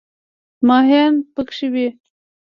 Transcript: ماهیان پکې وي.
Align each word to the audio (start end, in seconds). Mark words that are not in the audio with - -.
ماهیان 0.67 1.13
پکې 1.33 1.65
وي. 1.73 1.87